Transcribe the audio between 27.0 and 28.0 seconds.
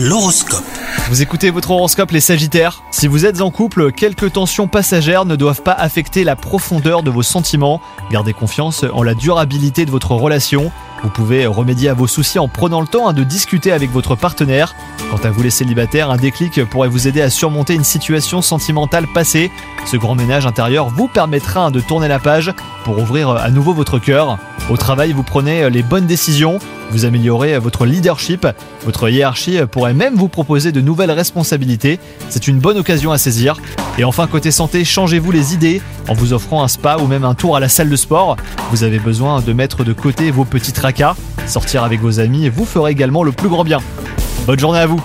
améliorez votre